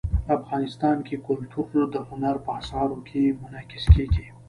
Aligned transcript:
افغانستان 0.37 0.97
کې 1.07 1.23
کلتور 1.27 1.69
د 1.89 1.95
هنر 2.09 2.35
په 2.45 2.51
اثار 2.59 2.89
کې 3.07 3.23
منعکس 3.41 3.83
کېږي. 3.93 4.25